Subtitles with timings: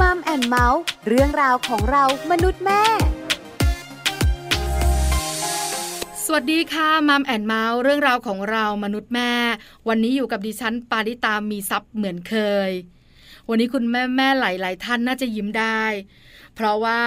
[0.00, 2.82] มัมแอนเมาส์เรื่องราวของเรามนุษย์แม่
[6.24, 9.32] สวัสดีค่ะมัมแอนเมาส์เรื่องราวของเรามนุษย์แม่
[9.88, 12.34] วันนี้อยู่กับดิฉันปาริตามีซัพ์เหมือนเค
[12.68, 12.70] ย
[13.48, 15.82] วันนี้คุณแม่แม่หลาย ๆ ท่านน่าจะยิ้มได้
[16.54, 17.00] เพราะว่า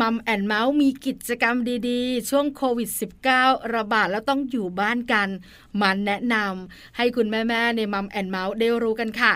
[0.00, 1.56] มัมแอนเมาส์มีกิจกรรม
[1.88, 2.90] ดีๆ ช่วงโควิด
[3.32, 5.28] -19 ระบาดแล้วต้องอยู่บ้านกัน
[5.80, 9.32] มาแนะนำให้คุณแม่ ๆ ในมัมแอนเมาส์ได้รู้กันค่ะ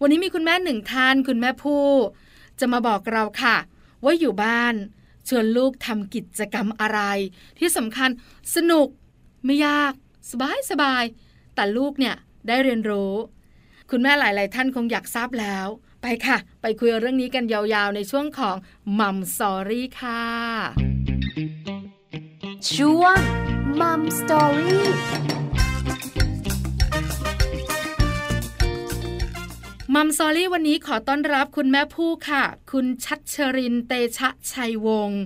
[0.00, 1.84] วันนี้มีคุณแม่หนึ่งท่าน คุณแม่ผู้
[2.60, 3.56] จะมาบอกเราค่ะ
[4.04, 4.74] ว่าอยู่บ้าน
[5.26, 7.00] เชิญลูกทำกิจกรรมอะไร
[7.58, 8.10] ที่สำคัญ
[8.54, 8.88] สนุก
[9.44, 9.92] ไม่ยาก
[10.30, 11.04] สบายสบาย
[11.54, 12.16] แต่ลูกเนี่ย
[12.48, 13.14] ได้เรียนรู้
[13.90, 15.66] คุณแม่หลาย ๆ ท่านคงอยากทราบแล้ว
[16.02, 18.56] ไปค่ะ ไปคุยเรื่องนี้กันยาว ๆ ในช่วงของ
[18.98, 20.24] มัมสอรี่ค่ะ
[22.74, 23.18] ช่วง
[23.80, 24.86] มัมสตอรี่
[30.02, 35.22] มัมซอรี่วันนี้ขอต้อนรับคุณแม่ผู้ค่ะ คุณชัชรินเตชะชัยวงศ์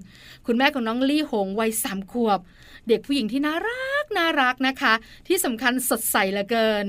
[0.47, 2.41] คุณแม่ของน้องลี่หงวัยสามขวบ
[2.89, 4.95] เด็กผู้หญิงที่น่ารักน่ารักนะคะ
[5.27, 6.87] ที่สำคัญสดใสเหลือเกิน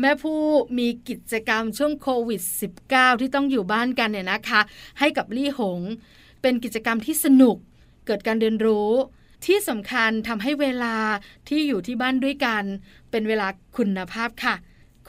[0.00, 0.40] แม่ผู้
[0.78, 2.42] มีกิจกรรมช่วงโควิด
[2.82, 4.60] -19 ที่ต้องอยู่บ้านกันเนี่ยนะคะ
[4.98, 5.80] ให้กับลี่หง
[6.42, 7.56] เป็นกิจกรรมที่สนุก
[8.06, 8.90] เกิดการเรียนรู้
[9.46, 10.96] ที่สำคัญทำให้เวลา
[11.48, 12.64] ที่อยู่ที่บ้านด้วยกัน
[13.10, 14.56] เป็นเวลาคุณภาพค่ะ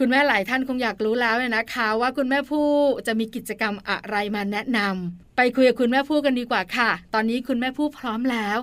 [0.04, 2.68] คุณแม่หลายท่านคงอยากรู้แล้วเนี่ยนะคะ ว่าคุณแม่ผู้
[3.08, 8.58] จะมีกิจกรรมอะไรมาแนะนำไปคุยกับคุณแม่ผู้กันดีกว่าค่ะ ตอนนี้คุณแม่ผู้พร้อมแล้ว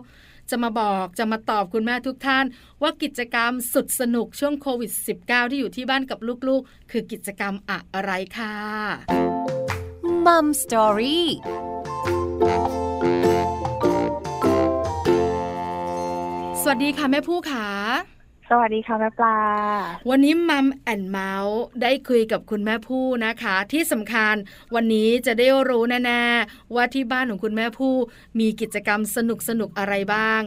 [0.51, 2.45] จะมาบอกจะมาตอบคุณแม่ทุกท่าน
[2.83, 4.91] ว่ากิจกรรมสุดสนุกช่วงโควิด
[5.23, 8.57] -19 ที่อยู่ที่บ้านกับลูกๆ คือกิจกรรมอะไรค่ะ
[10.27, 11.27] มัมสตอรี่
[16.63, 17.67] สวัสดีค่ะแม่ผู้ขา
[18.53, 19.37] สวัสดีค่ะแม่ปลา
[20.11, 24.35] วันนี้มัมแอนเมาส์ได้คุยกับคุณแม่ผู้นะคะ ที่สำคัญ
[24.75, 27.95] วันนี้จะได้รู้แน่ๆว่าที่บ้านของคุณแม่ผู้
[28.41, 30.41] มีกิจกรรมสนุกสนุกๆอะไรบ้าง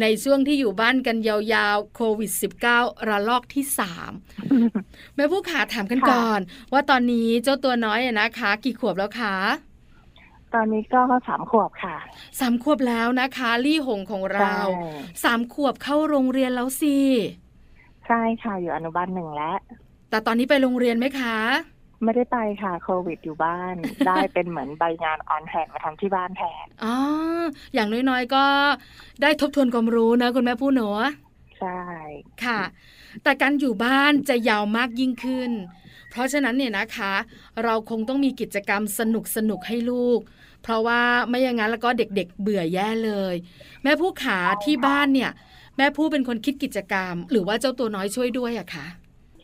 [0.00, 2.30] ในช่วงที่อยู่บ้านกันยาวๆโควิด
[2.70, 3.64] -19 ระลอกที่
[4.20, 6.40] 3 แม่ผู้ขาถามกันค่ะก่อน
[6.72, 9.36] ว่าตอนนี้เจ้าตัวน้อยอะนะคะ กี่ขวบแล้วคะ
[10.54, 11.96] ตอนนี้ก็สามขวบค่ะ
[12.40, 14.90] สามขวบแล้วนะคะ ลี่หงของเราใช่
[15.22, 16.98] สามขวบเข้าโรงเรียนแล้วสิ
[17.45, 19.58] ใช่ค่ะอยู่อนุบาลหนึ่งแล้ว
[20.10, 21.38] แต่ตอนนี้ไปโรงเรียนไหมคะ
[22.04, 23.74] ไม่ได้ไปค่ะโควิดอยู่บ้าน
[24.06, 26.96] ได้เป็นเหมือนใบงานออนแฮนมาทำที่บ้านแทนอ๋อ
[27.74, 28.44] อย่างน้อยๆก็
[29.22, 30.88] ได้ทบทวนความรู้นะคุณแม่ผู้หนู
[31.58, 31.80] ใช่
[32.44, 32.60] ค่ะ
[33.22, 35.50] แต่การอยู่บ้านจะยาวมากยิ่งขึ้น
[36.10, 37.14] เพราะฉะนั้นเนี่ยนะคะ
[37.64, 39.00] เราคงต้องมีกิจกรรมส
[39.50, 40.20] นุกๆให้ลูก
[40.62, 43.34] เพราะว่าไม่อย่างนั้นแล้วก็เด็กๆเบื่อแย่เลย
[43.82, 45.30] แม่ผู้ขาที่บ้านเนี่ย
[45.76, 48.86] แม่ผู้เป็นคนคิดกิจกรรม หรือว่าเจ้าตัวน้อยช่วยด้วยอะคะ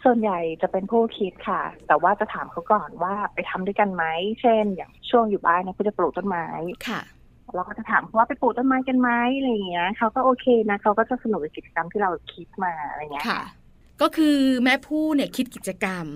[0.04, 4.04] ส่วนใหญ่จะเป็นผู้คิดค่ะ แต่ว่าจะถามเขาก่อนว่าไปทำด้วยกันไหม
[4.40, 6.46] เช่น อย่างช่วงอยู่บ้านเนี่ยเขาจะปลูกต้นไม้
[6.88, 7.00] ค่ะ
[7.54, 13.40] เราก็จะถามเขาว่าไปปลูกต้นไม้กันไหมอะไรอย่างเงี้ยเขาก็โอเคนะเขาก็จะสนุกกับกิจกรรมที่เราคิดมาอะไรเงี้ยค่ะ
[14.02, 16.06] ก็คือแม่ผู้เนี่ยคิดกิจกรรม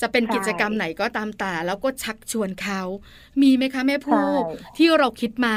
[0.00, 2.80] จะเป็นใช่กิจกรรมไหนก็ตามแต่แล้วก็ชักชวนเขา
[3.42, 5.56] มีไหมคะแม่ผู้ใช่ที่เราคิดมา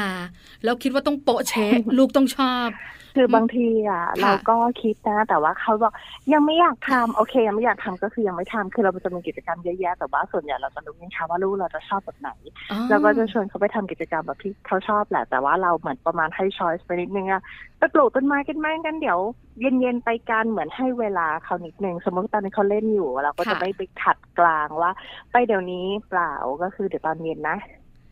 [0.64, 2.68] แล้วคิดว่าต้องโปะเชะลูกต้องชอบ
[3.16, 5.92] คือบางทีอะค่ะ เราก็คิดนะ แต่ว่าเขาบอก
[6.32, 12.30] ยังไม่อยากทำโอเค ยังไม่อยากทำก็คือยังไม่ทำคือเราจะมีกิจกรรมเยอะแยะแต่ว่าส่วนใหญ่เราจะรู้ไงคะว่าลูกเราจะชอบแบบไหน
[12.70, 17.42] อ๋อเราก็จะชวนเขาไปทำกิจกรรมแบบที่เขาชอบแหละ แต่ว่าเราเหมือนประมาณให้ช้อยส์ไปนิดนึงอะ
[17.78, 19.18] ไปปลูกต้นไม้กันไหมกันเดี๋ยว
[19.60, 24.90] เย็นๆไปกันเหมือนให้เวลาเขานิดนึงสมมติตอนนี้เขาเล่นอยู่ เราก็จะไม่ไปขัดกลางว่า
[25.32, 27.58] ไปเดี๋ยวนี้เปล่าก็คือเดี๋ยวตอนเย็นนะ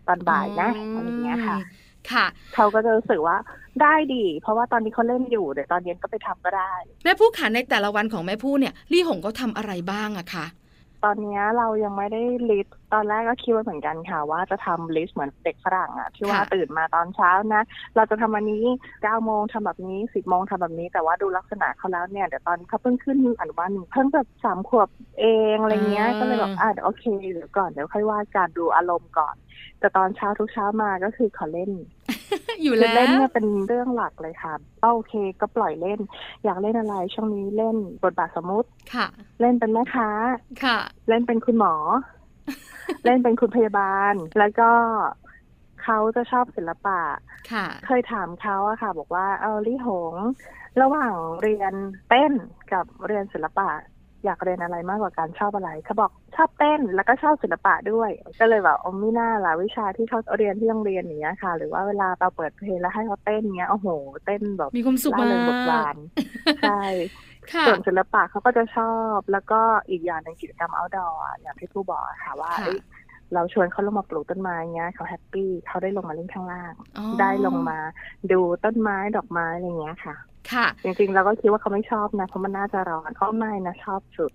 [0.08, 1.58] ตอนบ่ายนะอะไรอย่างเงี้ยค่ะ
[2.12, 3.36] ค่ะเขาก็จะรู้สึกว่า
[3.82, 6.72] ได้ดี เพราะว่าตอนนี้เขาเล่นอยู่เดี๋ยวตอนเย็นก็ไปทำก็ได้
[7.04, 10.46] แม่ปูขาในแต่ละวันของแม่ปูเนี่ย ลี่หงก็ทำอะไรบ้างอะคะ
[11.04, 17.62] ตอนเนี้ยเรายังไม่ได้ list ตอนแรกก็คิดไว้เหมือนกันค่ะ ว่าจะทำ list เหมือนเด็กฝรั่งอะที่ว่าค่ะตื่นมาตอนเช้านะ
[17.96, 18.64] เราจะทำอันนี้
[19.02, 24.88] เก้าโมงทำแบบนี้สิบโมงทำแบบนี้ แต่ว่าดูลักษณะเขาแล้วเนี่ยเดี๋ยวตอนเขาเพิ่งขึ้นอนุบาลหนึ่งเพิ่งแบบสามขวบ
[25.20, 29.34] เองอะไรเงี้ยก็เลยแบบอะเดี๋ยวโอเคเดี๋ยวก่อนเดี๋ยวค่อยว่าการดูอารมณ์ก่อน
[29.80, 31.70] แต่ตอนเช้าทุกเช้ามาก็คือขอเล่น
[32.62, 36.00] อยู่คือแล้เล่นวเนี่ยเป็นเรื่องหลักเลยค่ะก็โอเคก็ปล่อยเล่น
[36.44, 39.06] อยากเล่นอะไรช่วงนี้เล่นบทบาทสมมุติค่ะ
[39.40, 40.08] เล่นเป็นแม่ค้า
[40.64, 40.78] ค่ะ
[41.08, 41.74] เล่นเป็นคุณหมอ
[43.04, 44.70] เล่นเป็นคุณพยาบาล แล้วก็
[45.82, 47.00] เขาจะชอบศิลปะ
[47.52, 50.14] ค่ะเคยถามเขาอะค่ะ บอกว่า เออลี่หง
[50.82, 51.74] ระหว่างเรียน
[52.08, 52.32] เต้น
[52.72, 53.68] กับเรียนศิลปะ
[54.24, 58.10] อยากเรียนอะไรมากกว่ากันชอบอะไรเขาบอกชอบเต้นแล้วก็ชอบศิลปะด้วย
[58.40, 63.88] ก็เลยแบบโอ้ไม่น่าล่ะวิชาที่เขาเรียนที่โรงเรียนอย่างเงี้ยค่ะ หรือว่าเวลาเราเปิดเพลงแล้วให้เขาเต้นเงี้ยโอ้โห
[64.26, 65.96] เต้นแบบมีความสุขล่าเริงมากบทบาน
[66.62, 66.82] ใช่
[67.52, 72.80] ค่ะส่วนศิลปะเขาก็จะชอบ แล้วก็อีกอย่างหนึ่งกิจกรรม outdoor อะอย่างที่ผู้บอกอะค่ะว่าค่ะเอ้ย
[73.34, 77.78] เราชวนเขาลงมาปลูกต้นไม้เงี้ยเขาแฮปปี้เขาได้ลงมาเล่นข้างล่างอ๋อได้ลงมา
[78.32, 80.14] ดูต้นไม้ดอกไม้อะไรเงี้ยค่ะ
[80.52, 84.32] ค่ะ จริงๆเราก็คิดว่าเขาไม่ชอบนะเพราะมันน่าจะร้อนอ้อไม่นะชอบสุด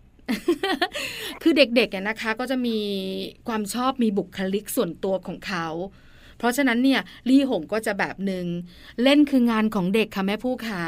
[1.41, 2.77] คือเด็กๆอะนะคะ ก็จะมี
[3.47, 5.67] ความชอบมีบุคลิกส่วนตัวของเขา
[6.37, 8.45] เพราะฉะนั้นเนี่ยลี่หงก็จะแบบหนึ่ง
[9.03, 10.83] เล่นคืองานของเด็กค่ะแม่ผู้ขา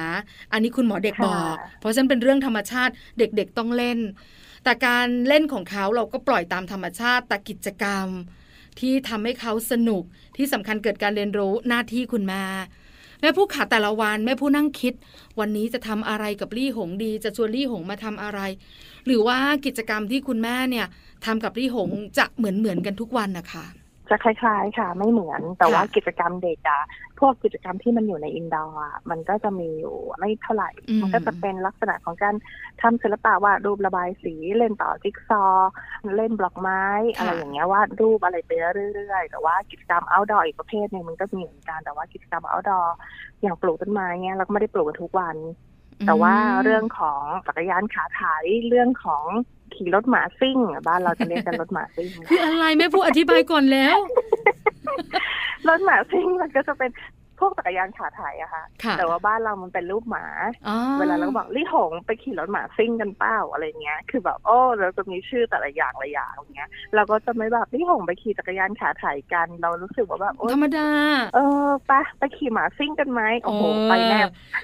[0.51, 3.99] อันนี้คุณหมอเด็กบอกค่ะเพราะฉะนั้นเป็นเรื่องธรรมชาติเด็กๆต้องเล่น
[4.63, 8.07] แต่การเล่นของเขาเราก็ปล่อยตามธรรมชาติแต่กิจกรรม
[8.79, 10.03] ที่ทำให้เขาสนุก
[10.37, 12.43] ที่สำคัญเกิดการเรียนรู้หน้าที่คุณแม่
[13.21, 14.93] แม่ผู้ขาแต่ละวันแม่ผู้นั่งคิด
[15.39, 18.39] วันนี้จะทำอะไรกับลี่หงดี จะชวนลี่หงมาทำอะไร
[19.05, 20.85] หรือว่ากิจกรรมที่คุณแม่เนี่ย
[21.25, 23.65] ทำกับลี่หงจะเหมือนเหมือนกันทุกวันนะคะ
[24.11, 26.81] จะคล้ายๆ ค่ะ ไม่เหมือนแต่ว่าค่ะกิจกรรมเด็กอะ
[27.19, 32.35] พวกกิจกรรมที่มันอยู่ใน indoor อะมันก็จะมีอยู่ไม่เท่าไหร่อืมมันก็จะเป็นลักษณะของการ
[32.81, 35.71] ทำศิลปะวาดรูประบายสีเล่นต่อจิ๊กซอว์
[36.17, 36.83] เล่นบล็อกไม้
[37.15, 38.51] อะไรอย่างเงี้ยวาดรูปอะไรไป
[38.95, 42.87] เรื่อยๆแต่ว่ากิจกรรม outdoor อีกประเภทหนึ่งมันก็มีเหมือนกันแต่ว่ากิจกรรม outdoor
[43.41, 45.35] อย่างปลูกต้นไม้เงี้ยเราก็ไม่ได้ปลูกกันทุกวัน
[46.05, 49.25] แต่ว่าเรื่องของจักรยานขาถ่ายเรื่องของ
[49.75, 50.57] ขี่รถหมาซิ่ง
[50.87, 53.97] บ้านเราจะเรียกกันรถหมาซิ่งคืออะไรแม่ผู้อธิบายก่อนแล้ว
[55.69, 56.91] รถหมาซิ่งมันก็จะเป็น
[57.41, 60.25] พวกจักรยานขาถ่ายอะค่ะค่ะ แต่ว่าบ้านเรามันเป็นรูปหมา
[60.67, 70.87] อ๋อเวลาเราก็บอกลี่หงไปขี่รถหมาซิ่งกันเป้าอะไรเงี้ย คือแบบโอ้เราจะมีชื่อแต่ละอย่างละอย่างอย่างเงี้ย เราก็จะไม่แบบลี่หงไปขี่จักรยานขาถ่ายกัน เรารู้สึกว่าแบบโอ้ธรรมดา
[71.35, 74.21] เออไปไปขี่หมาซิ่งกันไหมโอ้โหไปแน่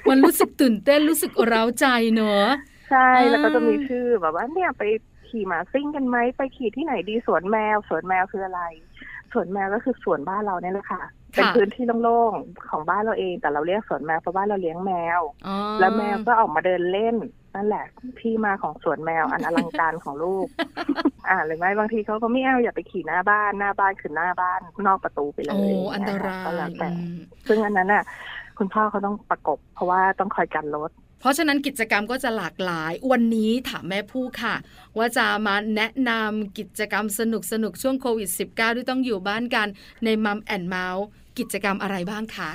[0.10, 1.86] มันรู้สึกตื่นเต้นรู้สึกเร้าใจ
[2.16, 2.48] เนอะ
[2.90, 4.84] ใช่อ่าแล้วก็จะมีชื่อแบบว่าเนี่ยไป
[5.30, 8.62] ขี่หมาซิ่งกันไหมไปขี่ที่ไหนดีสวนแมวสวนแมวคืออะไร
[9.34, 11.02] สวนแมวก็คือสวนบ้านเราเนี่ยแหละค่ะ
[11.38, 17.16] เป็นค่ะพื้นที่โล่งๆของบ้านเราเอง แต่เราเรียกสวนแมวเพราะบ้านเราเลี้ยงแมวอ๋อแล้วแมวก็ออกมาเดินเล่น
[17.56, 17.86] นั่นแหละ
[18.20, 20.48] ที่มาของสวนแมวอันอลังการของลูก
[21.30, 27.18] อ่าหรือไม่บางทีเขาก็ไม่เอาอย่าไปขี่หน้าบ้านหน้าบ้านคือหน้าบ้านนอกประตูไปเลยโอ้ย่งเงี้ยอันตรายก็แล้วแต่อืม
[27.48, 28.04] ซึ่งอันนั้นน่ะ
[28.58, 34.56] คุณพ่อเขาต้องประกบ เพราะว่าต้องคอยกันรถเพราะฉะนั้นกิจกรรมก็จะหลากหลาย วันนี้ถามแม่ผู้ค่ะ
[34.98, 39.68] ว่าจะมาแนะนำกิจกรรมสนุกสนุกๆช่วงโควิด -19 ที่ต้องอยู่บ้านกัน
[40.04, 41.06] ในมัมแอนเมาส์
[41.40, 42.52] กิจกรรมอะไรบ้างคะ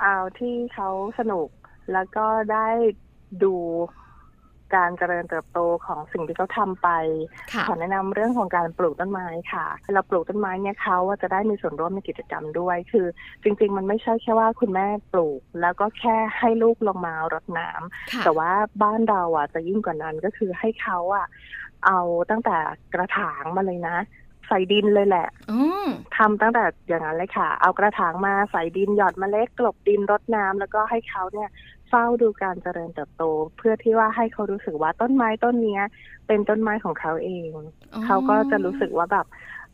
[0.00, 1.48] เอาที่เขาสนุก
[1.92, 2.68] แล้วก็ได้
[3.42, 3.54] ดู
[4.74, 6.88] การเจริญเติบโตของสิ่งที่เขาทำไป
[7.52, 13.06] ค่ะขอแนะนำเรื่องของการปลูกต้นไม้ค่ะเราปลูกต้นไม้เนี่ยเขาว่าจะได้มีส่วนร่วมในกิจกรรมด้วย คือ
[13.42, 18.50] จริง ๆ มันไม่ใช่แค่ว่าคุณแม่ปลูก แล้วก็แค่ให้ลูกลงมารดน้ำค่ะแต่ว่า
[18.82, 21.26] บ้านเราอะจะยิ่งกว่านั้นก็คือให้เขาอะ
[21.86, 22.56] เอาตั้งแต่
[22.94, 23.96] กระถางมาเลยนะ
[24.48, 31.50] ใส่ดินเลยแหละอ๋อทำตั้งแต่อย่างนั้นเลยค่ะ เอากระถางมาใส่ดินหยอดเมล็ดกลบดินรดน้ำแล้วก็ให้เขาเนี่ย
[31.88, 33.22] เฝ้าดูการเจริญเติบโต
[33.56, 35.82] เพื่อที่ว่าให้เขารู้สึกว่าต้นไม้ต้นเนี้ย
[36.26, 37.50] เป็นต้นไม้ของเขาเอง
[37.94, 39.26] อ๋อเขาก็จะรู้สึกว่าแบบ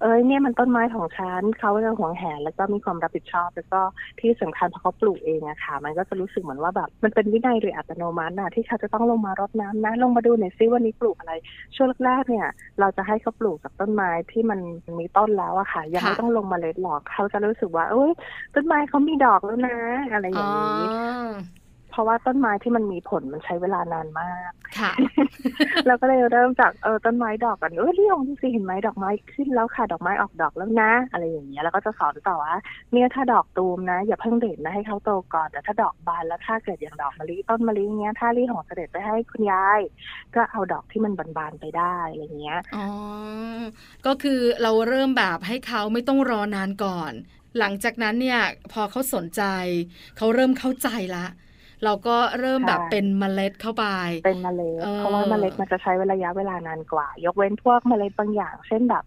[0.02, 3.80] เอ้ยเนี่ยมันต้นไม้ของฉันเขาจะหวงแหนแล้วก็มีความรับผิดชอบ แล้วก็
[4.20, 11.32] ที่สำคัญพอเขาปลูกเองอะค่ะ มันก็จะรู้สึกเหมือนว่าแบบมันเป็นวินัยโดยอัตโนมัตินะที่เขาจะต้องลงมารดน้ำนะ ลงมาดูหน่อยซิวันนี้ปลูกอะไร
[11.76, 12.48] ช่วงแรกๆเนี่ย
[12.80, 14.60] เราจะให้เขาปลูกจากต้นไม้ที่มัน
[14.98, 18.10] มีต้นแล้วอะค่ะ ยังไม่ค่ะต้องลงเมาเล็ดหรอกเขาจะรู้สึกว่า เอ้ย
[18.54, 19.76] ต้นไม้เขามีดอกแล้วนะ
[20.12, 20.82] อะไรออ๋ย่าองนี้
[21.90, 24.92] เพราะว่าต้นไม้ที่มันมีผลมันใช้เวลานานมากค่ะ
[25.86, 32.56] เราก็เลยเริ่มจากเออต้นไม้ดอกกันเออที่องดูสิเห็นไหมดอกไม้ขึ้นแล้วค่ะดอกไม้ออกดอกแล้วนะ อะไรอย่างเงี้ยแล้วก็จะสอนต่อว่า
[32.92, 39.80] เนี่ยถ้าดอกตูมนะ อย่าเพิ่งเด็ดนะให้เขาโตก่อนแต่ถ้าดอกบานแล้วถ้าเกิดอย่างดอกมะลิต้นมะลิเงี้ยถ้ารีของเสด็จไปให้คุณยาย
[40.34, 42.86] ก็เอาดอกที่มันบานๆไปได้อะไรเงี้ยอ๋อ
[44.06, 47.12] ก็คือเราเริ่มแบบให้เขาไม่ต้องรอนานก่อน
[47.58, 48.40] หลังจากนั้นเนี่ย
[48.72, 49.42] พอเขาสนใจ
[50.16, 51.26] เขาเริ่มเข้าใจละ
[51.84, 53.84] เราก็เริ่มแบบใช่เป็นเมล็ดเข้าไป
[54.24, 59.04] เป็นเมล็ดเออเพราะว่าเมล็ดมันจะใช้ระยะเวลานานกว่า ยกเว้นพวกเมล็ดบางอย่าง เช่นแบบ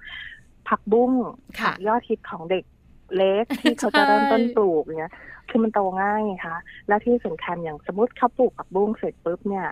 [0.67, 1.11] ผักบุ้ง
[1.59, 2.63] ค่ะผักยอดฮิตของเด็ก
[3.17, 5.13] เล็กที่เขาจะเริ่มต้นปลูกเนี้ย
[5.49, 9.67] คือมันโตง่ายไงคะและที่สำคัญอย่างสมมติเขาปลูกผักบุ้งเสร็จปุ๊บเนี่ย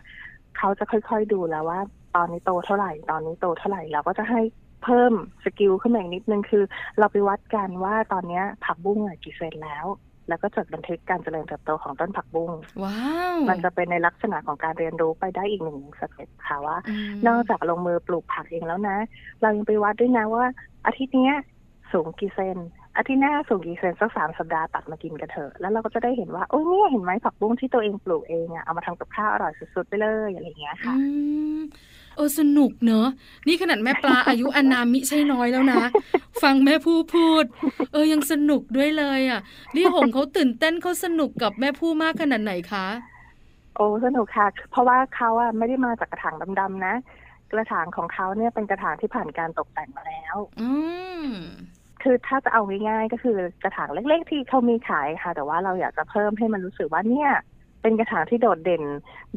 [0.57, 1.79] เขาจะค่อยๆดูแล้วว่า
[2.15, 4.41] ตอนนี้โตเท่าไหร่ ตอนนี้โตเท่าไหร่เราก็จะให้
[4.83, 6.63] เพิ่ม skill ขึ้นมาอีกนิดนึงคือ
[6.99, 9.85] เราไปวัดกันว่าตอนเนี้ยผักบุ้งอะกี่เซนแล้ว
[10.27, 12.51] แล้วก็จดบันทึกการเจริญเติบโตของต้นผักบุ้ง
[12.83, 12.97] ว้า
[13.35, 16.77] ว มันจะเป็นในลักษณะของการเรียนรู้ไปได้อีกหนึ่งสเต็ปค่ะว่า
[17.11, 18.97] มนอกจากลงมือปลูกผักเองแล้วนะ
[19.41, 20.45] เรายังไปวัดด้วยนะว่า
[20.85, 21.37] อาทิตย์เนี้ย
[21.91, 22.57] สูงกี่เซน
[22.97, 31.01] อาทิตย์หน้าสูงกี่เซนสักสามสัปดาห์ตัดมากินกันเถอะแล้วเราก็จะได้เห็นว่าโอ้ยเนี่ยเห็นไหมผักบุ้งที่ตัวเองปลูกเองอะเอามาทำกับข้าวอร่อยสุดๆไปเลยอะไรอย่างเงี้ยค่ะอื
[31.57, 31.59] ม
[32.15, 33.07] เออสนุกเนอะ
[33.47, 35.81] นี่ขนาดแม่ปลาอายุอานามมิใช่น้อยแล้วนะ
[36.43, 37.43] ฟังแม่ผู้พูด
[37.91, 39.41] เออยังสนุกด้วยเลยอะ
[39.75, 42.85] ลี่หงเขาตื่นเต้นเขาสนุกกับแม่ผู้มากขนาดไหนคะ
[43.75, 46.93] โอ้สนุกค่ะ เพราะว่าเขาอะไม่ได้มาจากกระถางดำๆนะ
[47.51, 50.69] กระถางของเขาเนี่ยเป็นกระถางที่ผ่านการตกแต่งมาแล้ว อื
[51.23, 51.25] ม
[52.01, 57.31] คือถ้าจะเอาง่ายๆก็คือกระถางเล็ก ๆ ที่เขามีขายค่ะ แต่ว่าเราอยากจะเพิ่มให้มันรู้สึกว่าเนี่ย
[57.81, 58.83] เป็นกระถางที่โดดเด่น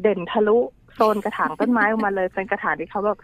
[0.01, 0.57] เด่นทะลุ
[0.95, 3.19] โซนกระถางต้นไม้ออกมาเลย เป็นกระถางที่เขาแบบ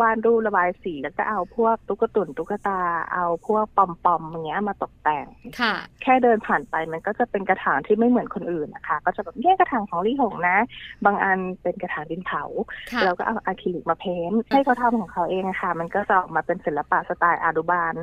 [0.00, 2.80] วาดรูประบายสีแล้วก็เอาพวกตุ๊กตุนตุ๊กตา
[3.12, 5.26] เอาพวกปอมปอมอย่างเงี้ยมาตกแต่ง
[5.60, 10.58] ค่ะ แค่เดินผ่านไปมันก็จะเป็นกระถางที่ไม่เหมือนคนอื่นนะคะ ก็จะแบบเนี่ยกระถางของลี่หงนะ
[11.04, 12.42] บางอันเป็นกระถางดินเผา
[12.92, 17.94] ค่ะแล้วก็เอาอะคริลิกมาเพ้นท์ให้เขาทำของเขาเองอะค่ะ มันก็จะออกมาเป็นศิลปะสไตล์อาดุบาล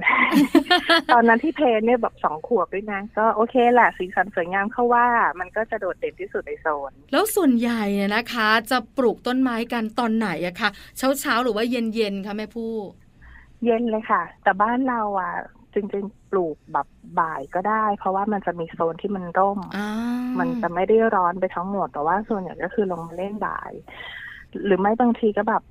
[1.13, 5.05] ตอนนั้นที่เพ้นท์เนี่ยแบบสองขวบด้วยนะก็โอเคแหละสีสันสวยงามเข้าว่า
[5.39, 12.63] มันก็จะโดดเด่นที่สุดในโซน แล้วส่วนใหญ่เนี่ยนะคะ จะปลูกต้นไม้กันตอนไหนอะคะเช้าเช้าๆหรือว่าเย็นเย็นๆคะแม่ผู้
[13.63, 15.31] เย็นเลยค่ะ แต่บ้านเราอะ
[15.73, 16.87] จริงๆ ปลูกแบบ
[17.19, 19.81] บ่ายก็ได้ เพราะว่ามันจะมีโซนที่มันร่มอ่า
[20.39, 23.71] มันจะไม่ได้ร้อนไปทั้งหมด แต่ว่าส่วนใหญ่ก็คือลงมาเล่นบ่าย
[24.65, 25.63] หรือไม่บางทีก็แบบ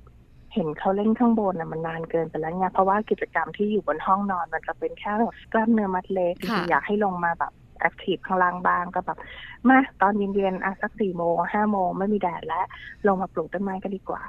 [0.53, 9.17] เห็นเขาเล่นข้างบนน่ะมันนานเกินไปแล้วไงเพราะว่ากิจกรรมที่อยู่บนห้องนอน มันจะเป็นแค่แบบกล้ามเนื้อมัดเล็กจริงๆอยากให้ลงมาแบบactive ข้างล่างบ้างก็แบบ
[9.69, 12.65] มาตอนเย็นๆอะสักสี่โมงห้าโมงไม่มีแดดแล้ว
[13.07, 14.23] ลงมาปลูกต้นไม้กันดีกว่า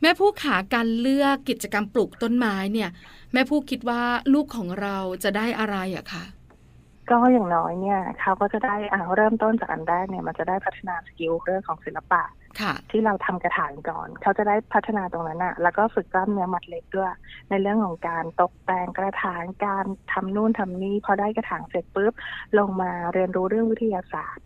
[0.00, 2.90] แม่ปูขาการเลือกกิจกรรมปลูกต้นไม้เนี่ย
[3.32, 4.02] แม่ปูคิดว่า
[4.34, 6.24] ลูกของเราจะได้อะไรอะคะ
[7.10, 12.22] ก็อย่างน้อยเนี่ยเขาก็จะได้อ่าเริ่มต้นจากอันแรกเนี่ยมันจะได้พัฒนา skill เรื่องของศิลปะ
[12.60, 17.12] ค่ะที่เราทำกระถางก่อน เขาจะได้พัฒนาตรงนั้นอะแล้วก็ฝึกกล้ามเนื้อมัดเล็กด้วย
[17.50, 22.12] ในเรื่องของการตกแต่งกระถางการทำนู่นทำนี่พอได้กระถางเสร็จปุ๊บ
[22.58, 24.45] ลงมาเรียนรู้เรื่องวิทยาศาสตร์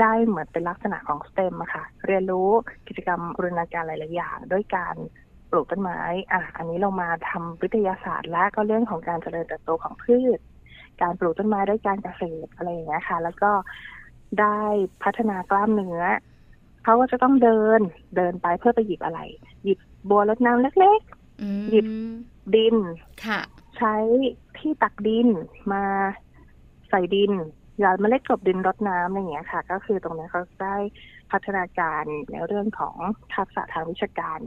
[0.00, 2.50] ได้เหมือนเป็นลักษณะของสเต็มอะค่ะ เรียนรู้
[2.88, 4.94] กิจกรรมบูรณาการหลาย ๆ อย่าง ด้วยการ
[5.50, 6.00] ปลูกต้นไม้
[6.32, 10.38] อะอันนี้ลงมาทำวิทยาศาสตร์และก็เรื่องของการเจริญเติบโตของพืช
[11.00, 13.50] การปลูกต้นไม้ด้วยการเกษตรอะไรอย่างเงี้ยค่ะ แล้วก็
[14.40, 14.60] ได้
[15.02, 16.02] พัฒนากล้ามเนื้อ
[16.82, 17.80] เขาก็จะต้องเดิน
[18.16, 19.20] เดินไปเพื่อไปหยิบอะไร
[19.64, 19.78] หยิบ
[20.08, 21.00] บัวรดน้ำเล็ก
[21.42, 22.76] อืมหยิบๆดิน
[23.24, 23.40] ค่ะ
[23.76, 23.94] ใช้
[24.58, 25.28] ที่ตักดิน
[25.72, 25.84] มา
[26.88, 30.76] ใส่ดินห ยอดเมล็ดกลบดินรดน้ำอะไรอย่างเงี้ยค่ะ ก็คือตรงนี้เขาได้
[31.32, 32.96] พัฒนาการในเรื่องของ
[33.34, 34.40] ทักษะทางวิชาการ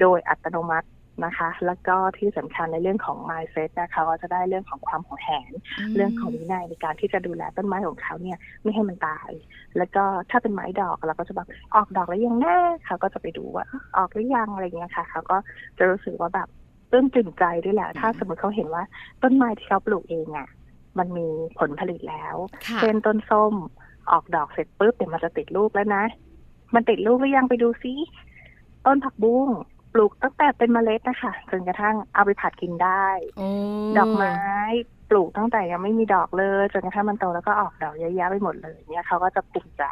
[0.00, 0.88] โดยอัตโนมัติ
[1.24, 5.52] นะคะ แล้วก็ที่สำคัญในเรื่องของ mindset นะคะก็จะได้เรื่องของความหวงแหน
[5.96, 9.30] เรื่องของวินัยในการที่จะดูแลต้นไม้ของเขาเนี่ยไม่ให้มันตาย
[9.76, 13.66] แล้วก็ถ้าเป็นไม้ดอกเราก็จะแบบออกดอกแล้วยังแน่เขาก็จะไปดูว่า
[13.96, 15.36] ออกหรือยังอะไรเงี้ยค่ะ เขาก็
[15.78, 16.48] จะรู้สึกว่าแบบ
[16.90, 18.84] ปลื้มตื่นใจด้วยแหละ ถ้าสมมติเขาเห็นว่า
[19.22, 20.48] ต้นไม้ที่เขาปลูกเองอะ
[20.98, 21.28] มันมี
[21.58, 23.54] ผลผลิตแล้วค่ะเช่นต้นส้ม
[24.10, 26.04] ออกดอกเสร็จปุ๊บเดี๋ยวมันจะติดลูกแล้วนะ
[26.74, 27.92] มันติดลูกหรือยังไปดูซิ
[28.86, 29.48] ต้นผักบุ้ง
[29.92, 33.06] ปลูกตั้งแต่เป็นเมล็ดนะคะจนกระทั่งเอาไปผัดกินได้
[33.38, 33.48] โอ้
[33.98, 34.38] ดอกไม้
[35.10, 39.82] ปลูกตั้งแต่ยังไม่มีดอกเลยจนกระทั่งมันโตแล้วก็ออกดอกเยอะแยะไปหมดเลยเนี่ยเขาก็จะภูมิใจ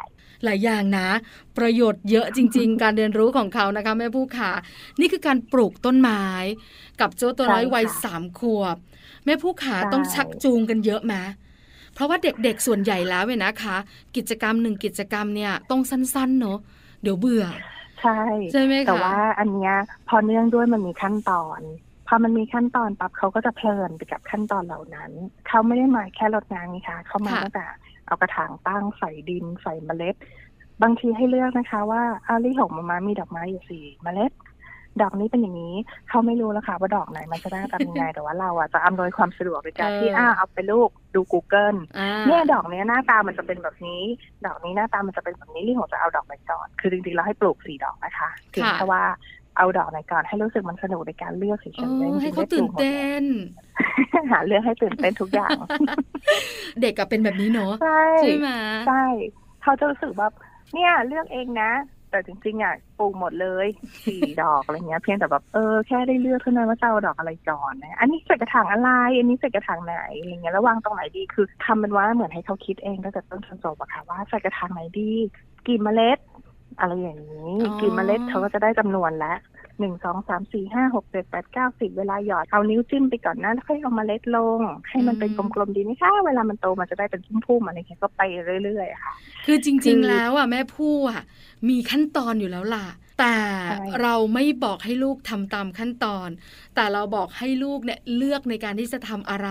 [0.43, 1.09] หลายอย่างนะ
[1.57, 4.51] ประโยชน์เยอะจริง ๆ การเรียนรู้ของเขานะคะแม่ผู้ขา
[4.99, 6.25] นี่คือการปลูกต้นไม้
[7.01, 8.77] กับเจ้าตัวน้อยใช่ค่ะวัยสามขวบ
[9.29, 11.13] แม่ผู้ขาใช่ต้องชักจูงกันเยอะไหม
[11.93, 13.77] เพราะว่าเด็กๆส่วนใหญ่แล้วเนี่ยนะคะ
[14.15, 16.59] กิจกรรมหนึ่งกิจกรรมเนี่ยต้องสั้นๆเนอะ
[17.03, 17.45] เดี๋ยวเบื่อ
[18.01, 18.19] ใช่
[18.51, 19.73] ใช่ไหมคะแต่ว่าอันเนี้ย
[20.07, 21.59] พอเนื่องด้วยมันมีขั้นตอน
[22.07, 25.11] พอมันมีขั้นตอนปั๊บเขาก็จะเพลินไปกับขั้นตอนเหล่านั้น
[25.47, 27.65] เขาไม่ได้มาแค่รดน้ำนี่ค่ะเขามาตั้งแต่
[28.05, 30.15] เอากระถางตั้งใส่ดินใส่เมล็ด
[30.81, 34.31] บางทีให้เลือกนะคะ ว่าอาลี่หงมามามีดอกไม้อยู่สี่เมล็ด
[35.01, 35.75] ดอกนี้เป็นอย่างนี้
[36.09, 44.03] เขาไม่รู้แล้วค่ะว่าดอกไหนมันจะหน้าตาเป็นยังไงแต่ว่าเราอะจะอำนวยความสะดวกในการที่อ้าเอาไปลูกดู Google อ่าเนี่ยดอกเนี้ยหน้าตามันจะเป็นแบบนี้
[44.45, 49.03] ดอกนี้หน้าตามันจะเป็นแบบนี้ลี่หงจะเอาดอกไหนก่อน คือจริงๆเราให้ปลูกสี่ดอกนะคะเพียงแค่ว่า
[49.57, 53.25] เอาดอกไหนก่อนให้รู้สึกมันสนุกในการเลือกเฉยเอๆอจริงๆให้เขาได้ปลูตื่นกหมดเต้น
[54.31, 55.57] หาเรื่องให้ตื่นเต้นทุกอย่าง
[56.81, 58.49] เด็กก็เป็นแบบนี้เนอะใช่ใช่ไหม
[58.87, 59.05] ใช่
[59.63, 60.33] เขาจะรู้สึกแบบ
[60.73, 61.71] เนี่ยเลือกเองนะ
[62.11, 63.67] แต่จริงๆอะปลูกหมดเลย
[64.05, 75.11] สี่ดอกอะไรเงี้ย เพียงแต่แบบเออแค่ได้เลือกเท่านั้นว่าจะเอาดอกอะไรก่อนนะอันนี้ใส่กระถางอะไรอันนี้ใส่กระถางไหนอะไรเงี้ยแล้ววางตรงไหนดีคือทำเป็นว่าเหมือนให้เขาคิดเองตั้งแต่ต้นจนจบอะค่ะว่าใส่กระถางไหนดี
[75.67, 76.19] กี่เมล็ด
[76.79, 77.51] อะไรอย่างนี้
[77.81, 79.37] กี่เมล็ดเขาก็จะได้จำนวนแล้ว
[79.79, 84.59] หนึ่งสองสามสี่ห้าหกเจ็ดแปดเก้าสิบเวลาหยอดเอานิ้วจิ้มไปก่อนนะแล้วค่อยเอาเมล็ดลง
[84.89, 88.21] ให้มันเป็นกลมๆดีไหมคะเวลามันโตมันจะได้เป็นพุ่มๆอะไรเงี้ยก็ไป
[88.63, 89.13] เรื่อยๆอะค่ะ
[89.45, 91.21] คือจคืริงอๆแล้วอะแม่ผู้อะ
[91.69, 92.85] มีขั้นตอนอยู่แล้วล่ะ
[93.19, 93.35] แต่
[93.67, 96.29] ใช่เราไม่บอกให้ลูกทำตามขั้นตอน
[96.75, 99.49] แต่เราบอกให้ลูกเนี่ยเลือกในการที่จะทำอะไร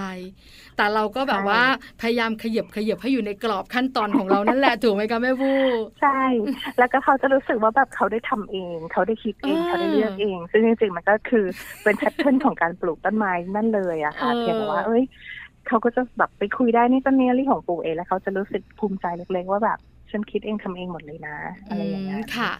[0.76, 1.62] แต่เราก็แบบว่า
[2.00, 5.58] พยายามขยับขยับให้อยู่ในกรอบขั้นตอนของเรานั่นแหละถูกไหมคะแม่ผู้
[6.00, 6.20] ใช่
[6.78, 11.44] แล้วก็เขาจะรู้สึกว่าแบบเขาได้ทำเอง เขาได้คิดเองอ่าเขาได้เลือกเอง ซึ่งจริงๆมันก็คือ
[11.82, 15.04] เป็นแพทเทิร์นของการปลูกต้นไม้นั่นเลยอะค่ะเออเพียงแต่ว่าเอ้ย
[15.68, 19.78] เขาก็จะแบบไปคุยได้นี่ต้นนี้ลี่ของปลูกเองแล้วเขาจะรู้สึกภูมิใจเล็กๆว่าแบบ
[20.10, 21.36] ฉันคิดเองทำเองหมดเลยนะ
[21.68, 22.50] อะไรอย่างเงี้ยค่ะ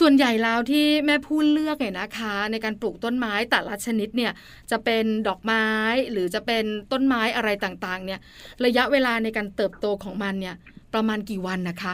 [0.00, 4.32] ส่วนใหญ่แล้วที่แม่พูดเลือกเนี่ยนะคะ ในการปลูกต้นไม้แต่ละชนิดเนี่ย
[4.70, 5.64] จะเป็นดอกไม้
[6.12, 8.20] หรือจะเป็นต้นไม้อะไรต่างๆ เนี่ย
[8.64, 10.54] ระยะเวลาในการเติบโตของมันเนี่ย
[10.94, 11.92] ประมาณกี่วันนะคะ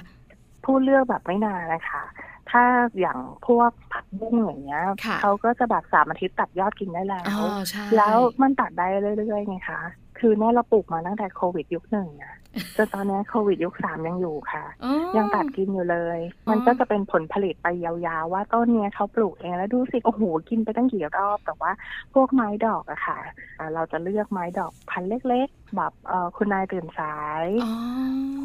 [0.64, 2.02] ผู้เลือกแบบไม่นานนะคะ
[2.50, 2.64] ถ้า
[3.00, 9.80] อย่างพวกผักบุ้งอย่างเงี้ยค่ะเขาก็จะแบบสามอาทิตย์ตัดยอดกินได้แล้วอ๋อใช่แล้วมันตัดได้เรื่อยๆไงคะ
[10.18, 12.34] คือเนี่ยเราปลูกมาตั้งแต่โควิดยุคหนึ่งอะ
[12.76, 21.72] จนตอนนี้โควิดยุคสามยังอยู่ค่ะอ๋อยังตัดกินอยู่เลยอ๋อมันก็จะเป็นผลผลิตไปยาวๆ ว่าต้นเนี้ยเขาปลูกเองแล้วดูสิ โอ้โห กินไปตั้งกี่รอบ แต่ว่า
[22.14, 23.18] พวกไม้ดอกอะค่ะ
[23.58, 27.72] อ่าเราจะเลือกไม้ดอกพันธุ์เล็กๆ แบบเอ่อคุณนายตื่นสายอ๋อ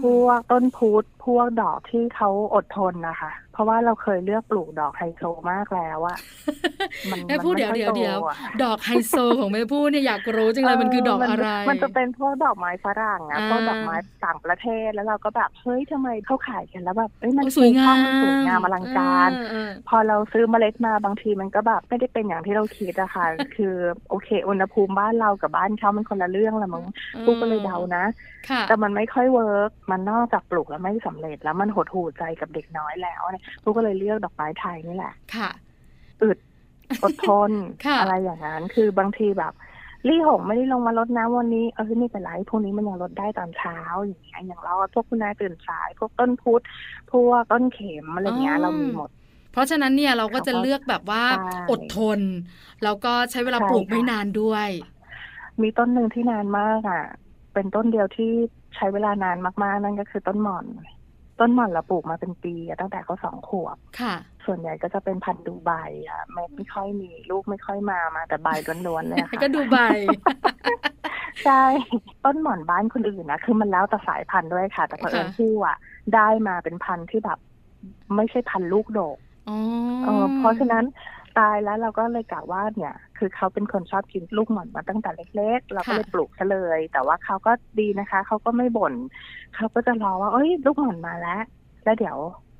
[0.03, 6.17] พวกต้นพุธพวกดอกที่เขาอดทนนะคะ เพราะว่าเราเคยเลือกปลูกดอกไฮโซมากแล้วอะ
[7.12, 13.95] มันแม่พูดมันเดี๋ยวไม่เดี๋ยวค่อเดี๋ยวโตอะดอกไฮโซของแม่พูดเนี่ยอยากรู้จังเลยมันคือดอกอะไร มันจะเป็นพวกดอกไม้ฝรั่งอะอ่าพวกดอกไม้
[14.25, 23.75] ต่างประเทศแล้วเราก็แบบเฮ้ยทำไมเขาขายกันแล้วแบบเอ้ยมันโอ้สวยงามมันสวยงามอลังการเออเออพอเราซื้อเมล็ดมาบางทีมันก็แบบไม่ได้เป็นอย่างที่เราคิดอะค่ะ คือ
[24.10, 26.86] โอเค อุณหภูมิบ้านเรากับบ้านเขามันคนละเรื่องละมั้ง
[27.25, 28.05] กูก็เลยเดานะ
[28.50, 35.50] ค่ะแต่มันไม่ค่อย work มันนอกจากปลูกแล้วไม่สำเร็จ แล้วมันหดหู่ใจกับเด็กน้อยแล้วเนี่ยกูก็เลยเลือกดอกไม้ไทยนี่แหละ ค่ะ
[36.23, 36.38] อึด
[37.03, 37.51] อดทน
[37.85, 39.53] ค่ะอะไรอย่างนั้น คือบางทีแบบ
[40.07, 46.63] ลี่หงไม่ได้ลงมารดน้ำวันนี้เออไม่เป็นไรพรุ่งนี้มันยังรดได้ตอนเช้าอย่างเงี้ยอย่างเราพวกคุณนายตื่นสาย พวกต้นพุธ
[47.12, 49.09] พวกต้นเข็มอะไรเงี้ยเรามีหมด
[49.51, 52.19] เพราะฉะนั้นเนี่ยเราก็จะเขาก็เลือกแบบว่าใช่อดทน
[52.83, 54.67] แล้วก็ใช้เวลาใช่ปลูกค่ะไม่นานด้วย
[55.62, 57.03] มีต้นหนึ่งที่นานมากอะ
[57.53, 58.31] เป็นต้นเดียวที่
[58.75, 60.65] ใช้เวลานานมากๆ นั่นก็คือต้นหม่อน
[61.39, 64.15] ต้นหม่อนเราปลูกมาเป็นปีอะตั้งแต่เขาสองขวบค่ะ
[64.46, 65.72] ส่วนใหญ่ก็จะเป็นพันธุ์ดูไบ
[66.08, 68.48] อะไม่ไม่ค่อยมีลูกไม่ค่อยมามาแต่ใบ
[68.88, 69.77] ล้วนๆเลยอะค่ะก็ดูใบ
[71.46, 71.63] ใช่
[72.25, 75.77] ต้นหม่อนบ้านคนอื่นนะคือมันแล้วแต่สายพันธุ์ด้วยค่ะ แต่พอเผอิญค่ะผู้อะ
[76.15, 77.39] ได้มาเป็นพันธุ์ที่แบบ
[78.15, 79.18] ไม่ใช่พันธุ์ลูกโดก
[79.50, 79.58] อ๋อ
[80.03, 80.86] เออเพราะฉะนั้น
[81.39, 88.93] ตายแล้วเราก็เลยกะว่าเนี่ย คือเขาเป็นคนชอบกินลูกหม่อนมาตั้งแต่เล็ก ๆ เราก็เลยปลูกซะเลย แต่ว่าเขาก็ดีนะคะ เขาก็ไม่บ่น
[89.55, 91.41] เขาก็จะรอว่า เอ้ย ลูกหม่อนมาแล้ว
[91.83, 92.17] แล้วเดี๋ยว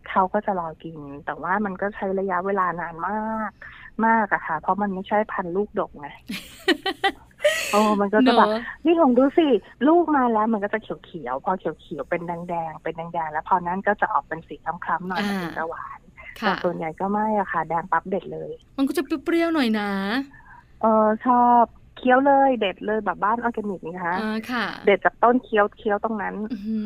[0.09, 3.51] เขาก็จะรอกิน แต่ว่ามันก็ใช้ระยะเวลานานมาก
[4.05, 6.07] มากอะค่ะ เพราะมันไม่ใช่พันธุ์ลูกดกไง
[7.71, 9.47] โอ้มันก็เนจะแบบอะนี่ของดูสิ
[9.88, 15.99] ลูกมาแล้วมันก็จะเขียวๆ พอเขียวๆ เป็นแดงๆ เป็นแดงๆ แล้วพอนั้นก็จะออกเป็นสีคล้ำๆหน่อยอ่าถึงจะหวาน
[16.36, 19.89] แต่ค่ะส่วนใหญ่ก็ไม่อะค่ะ แดงปั๊บเด็ดเลย มันก็จะเปรี้ยวๆหน่อยนะ
[20.82, 21.63] เออชอบ
[21.98, 26.80] เคี้ยวเลยเด็ดเลยแบบบ้านออร์แกนิกนี่คะอ่าค่ะ เด็ดจากต้นเคี้ยวเคี้ยวตรงนั้นอื้อหื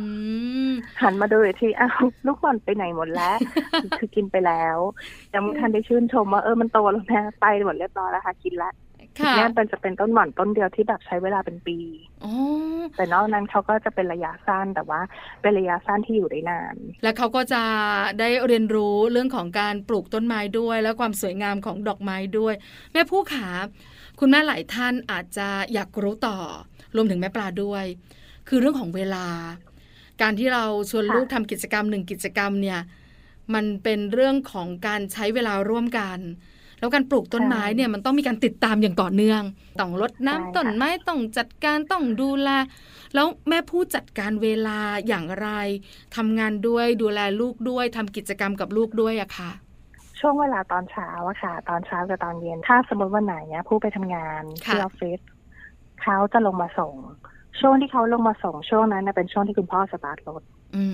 [0.68, 0.70] อ
[1.02, 1.94] หันมาดูอีกทีอ้าว
[2.26, 3.38] ลูกบอลไปไหนหมดแล้ว
[4.00, 4.78] คือกินไปแล้ว
[5.34, 8.87] ยังไม่ทันได้ชื่นชมว่าเออมันโตแล้วนะไปหมดเรียบร้อยแล้วค่ะ กินแล้วค่ะ
[9.36, 11.78] เนี่ยเป็นจะเป็นต้นหม่อนต้นเดียวที่แบบใช้เวลาเป็นปี
[12.24, 12.34] อ๋อ
[12.96, 15.02] แต่นอกนั้นเขาก็จะเป็นระยะสั้นแต่ว่า
[15.42, 17.64] เป็นระยะสั้นที่อยู่ได้นาน แล้วเขาก็จะ
[18.20, 22.54] ได้เรียนรู้เรื่องของการปลูกต้นไม้ด้วย และความสวยงามของดอกไม้ด้วย
[22.94, 23.48] แม่ผู้ขา
[24.20, 26.38] คุณแม่หลายท่านอาจจะอยากรู้ต่อ
[26.96, 27.86] รวมถึงแม่ปลาด้วย
[28.48, 29.26] คือเรื่องของเวลา
[30.22, 32.80] การที่เราชวนค่ะลูกทำกิจกรรมหนึ่งกิจกรรมเนี่ย
[33.54, 36.18] มันเป็นเรื่องของการใช้เวลาร่วมกัน
[36.80, 39.42] แล้วการปลูกต้นไม้เนี่ยมันต้องมีการติดตามอย่างต่อเนื่อง
[39.80, 42.50] ต้องรดน้ำต้นไม้ต้องจัดการต้องดูแล
[43.16, 45.50] แล้วแม่ผู้จัดการเวลาอย่างไร
[46.16, 49.52] ทำงานด้วยดูแลลูกด้วยทำกิจกรรมกับลูกด้วยอะค่ะ
[50.20, 55.20] ช่วงเวลาตอนเช้าอะค่ะ ตอนเช้ากับตอนเย็น ถ้าสมมติวันไหนเนี่ยผู้ไปทำงานค่ะที่ออฟฟิศ
[56.02, 56.94] เขาจะลงมาส่ง
[57.60, 60.42] ช่วงที่เขาลงมาส่งช่วงนั้นนะเป็นช่วงที่คุณพ่อสตาร์ทรถ
[60.76, 60.94] อืม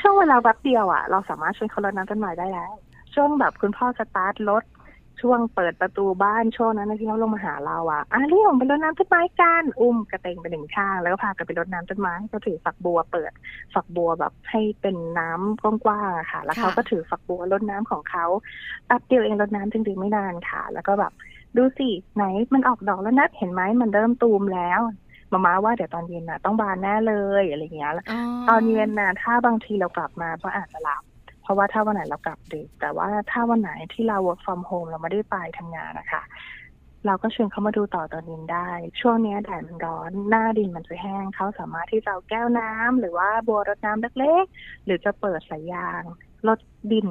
[0.00, 2.72] ช่วงเวลาแป๊บเดียวอะเราสามารถช่วยเขารดน้ำต้นไม้ได้แล้ว
[3.14, 4.64] ช่วงแบบคุณพ่อสตาร์ทรถ
[5.22, 13.32] ช่วงเปิดประตูบ้านช่วงนั้นนที่เขาลงมาหาเราอะอะเรียกผมไปรดน้ำต้นไม้กัน อุ้มกระเตงไปหนึ่งข้าง แล้วก็พากันไปรดน้ำต้นไม้เขาถือฝักบัวเปิด
[13.74, 18.26] ฝักบัวแบบให้เป็นน้ำกว้างๆค่ะ แล้วเขาก็ถือฝักบัวรดน้ำของเขา
[18.86, 21.12] แป๊บเดียวเองรดน้ำจริงๆไม่นานค่ะ แล้วก็แบบ
[21.56, 22.24] ดูสิไหน
[22.54, 24.80] มันออกดอกแล้วนะเห็นไหมมันเริ่มตูมแล้ว
[25.32, 27.92] มาม่าว่าเดี๋ยวตอนเย็นน่ะต้องบานแน่เลยอะไรอย่างเงี้ย
[28.48, 31.02] ตอนเย็นน่ะถ้าบางทีเรากลับมาก็อาจจะหลับ
[31.44, 36.22] เพราะว่าถ้าวันไหนเรากลับดึก แต่ว่าถ้าวันไหนที่เรา work from home เราไม่ได้ไปทำงานนะคะ
[37.06, 46.02] เราก็เชิญเขามาดูต่อตอนเย็นได้ ช่วงนี้แดดมันร้อน หน้าดินมันจะแห้ง เขาสามารถที่จะเอาแก้วน้ำหรือว่าบัวรดน้ำเล็กๆ หรือจะเปิดสายยาง
[46.48, 46.58] ลด
[46.92, 47.08] ดิน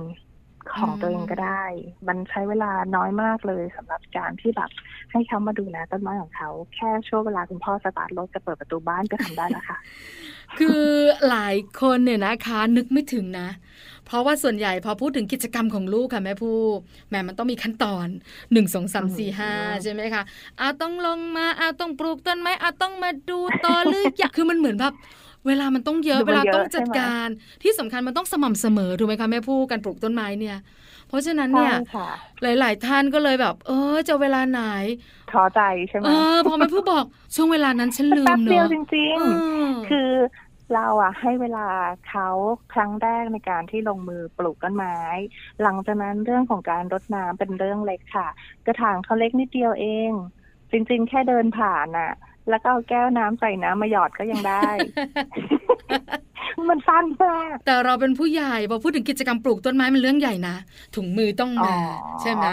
[0.74, 1.64] ของตัวเองก็ได้
[2.08, 4.70] มันใช้เวลาน้อยมากเลยสำหรับการที่แบบ
[5.12, 9.78] ให้เขามาดูแลต้นไม้ของเขา แค่ช่วงเวลาคุณพ่อสตาร์ทรถจะเปิดประตูบ้านก็ทำได้แล้วค่ะ
[10.60, 10.84] คือ
[11.30, 13.50] หลายคนเนี่ยนะคะ นึกไม่ถึงนะ
[14.06, 16.58] เพราะว่าส่วนใหญ่พอพูดถึงกิจกรรมของลูกค่ะแม่ผู้
[17.10, 18.08] แหม่มันต้องมีขั้นตอน
[18.54, 20.24] หนึ่งสองสามสี่ห้าอืมใช่ไหมคะ
[20.60, 24.94] อาต้องลงมาอาต้องปลูกต้นไม้อาต้องมาดูต่อหรืออยากคือมันเหมือนแบบ
[25.48, 27.30] เวลามันต้องเยอะดูเวมันลาเยอะต้องจัดใช่ไหมการ
[27.64, 30.58] ที่สำคัญมันต้องสม่ำเสมอถูกไหมคะแม่ผู้การปลูกต้นไม้เนี่ย
[31.08, 32.08] เพราะฉะนั้นเนี่ยใช่ค่ะ
[32.42, 34.62] หลาย ๆ ท่านก็เลยแบบ เออจะเวลาไหน
[35.32, 39.22] ท้อใจใช่ไหมเออพอแม่ผู้บอกช่วงเวลานั้นฉันลืแป๊มบเดียวเนาะจริงเอ
[39.70, 40.10] อๆคือ
[40.74, 41.68] เราอะให้เวลา
[42.10, 42.28] เขา
[42.74, 44.98] ครั้งแรกในการที่ลงมือปลูกต้นไม้
[45.62, 48.28] หลังจากนั้นเรื่องของการรดน้ำเป็นเรื่องเล็กค่ะ
[48.66, 50.12] กระถางเขาเล็กนิดเดียวเอง
[50.72, 52.14] จริงๆ แค่เดินผ่านอะ
[52.50, 54.70] แล้วก็เอาแก้วน้ำใส่น้ำมาหยอดก็ยังได้
[56.70, 60.56] มันสั้นมากแต่เราเป็นผู้ใหญ่พอพูดถึงกิจกรรมปลูกต้นไม้มันเรื่องใหญ่นะ
[60.96, 61.74] ถุงมือต้องมาอ๋อ
[62.22, 62.46] ใช่ไหม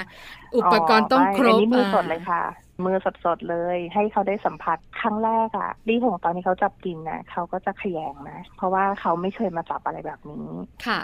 [0.56, 2.42] อุปกรณ์ต้องครบไม่อันนี้มือสดาเลยค่ะ
[2.85, 10.49] มือสดๆเลย ให้เขาได้สัมผัสครั้งแรกอะลี่หงตอนที่เขาจับกินนะเขาก็จะขยงนะ เพราะว่าเขาไม่เคยมาจับอะไรแบบนี้
[10.87, 11.01] ค่ะ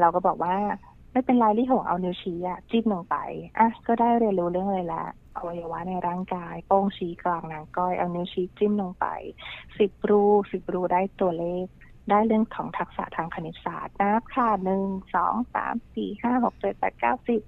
[0.00, 0.56] เราก็บอกว่า
[1.12, 3.16] ไม่เป็นไรลี่หงเอานิ้วชี้อะจิ้มลงไป
[3.58, 5.04] อะก็ได้เรียนรู้เรื่องอะไรละ
[5.36, 9.06] อวัยวะในร่างกายโป้งชี้กลางนางก้อยเอานิ้วชี้จิ้มลงไป
[9.78, 11.66] สิบรูสิบรูได้ตัวเลข
[12.10, 17.40] ได้เรื่องของทักษะทางคณิตศาสตร์นับค่ะหนึ่งสองสามสี่ห้าหกเจ็ดแปดเก้าสิบ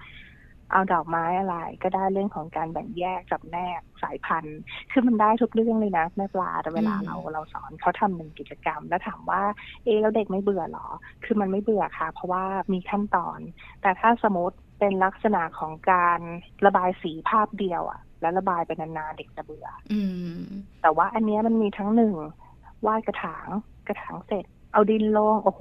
[0.73, 4.59] เอาดอกไม้อะไร ก็ได้เรื่องของการแบ่งแยกจับแนกสายพันธุ์
[4.93, 9.43] คือมันได้ทุกเรื่องเลยนะแม่ปลาแต่เวลาอืมเราเราสอนเขาทำเป็นกิจกรรม แล้วถามว่า
[9.85, 10.87] เอะแล้วเด็กไม่เบื่อหรอ
[11.25, 13.39] คือมันไม่เบื่อค่ะ เพราะว่ามีขั้นตอน
[13.83, 16.21] แต่ถ้าสมมติเป็นลักษณะของการ
[16.67, 20.01] ระบายสีภาพเดียวอะแล้วระบายไปนานๆเด็กจะเบื่ออื
[20.37, 20.41] ม
[20.83, 22.15] แต่ว่าอันเนี้ยมันมีทั้งหนึ่ง
[22.87, 23.49] วาดกระถาง
[23.89, 25.61] กระถางเสร็จ เอาดินลง โอ้โ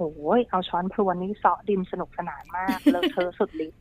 [0.50, 3.80] เอาช้อนพรวนนี่เสาะดินสนุกสนานมาก เลอะเทอะสุดฤทธิ์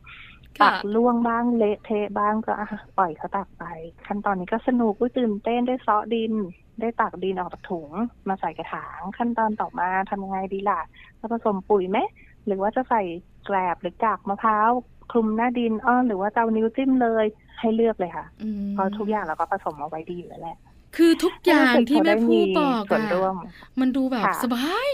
[0.62, 3.64] ตัค่ะกล่วงบ้างเละเทะบ้างก็อะปล่อยเขาตักไป
[4.08, 6.34] ขั้นตอนนี้ก็สนุกอุ๊ยตื่นเต้นได้เสาะดิน
[6.82, 7.90] ได้ตักดินออกจากถุง
[8.28, 10.82] มาใส่กระถาง ขั้นตอนต่อมาทำยังไงดีล่ะ
[11.20, 11.98] จะผสมปุ๋ยไหม
[12.46, 13.02] หรือว่าจะใส่
[13.46, 14.70] แกลบหรือกากมะพร้าว
[15.12, 17.26] คลุมหน้าดินอ้อหรือว่าจะเอานิ้วจิ้มเลย
[17.60, 20.58] ให้เลือกเลยค่ะอืมเพราะทุกอย่างเราก็ผสมเอาไว้ดีอยู่แล้วแหละ
[20.96, 23.36] คือทุกอย่างที่แม่ผู้บอกส่วนอะร่วม
[23.80, 24.90] มันดูแบบค่ะสบาย